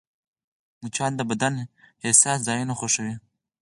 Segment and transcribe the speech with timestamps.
[0.81, 1.53] مچان د بدن
[2.03, 3.15] حساس ځایونه خوښوي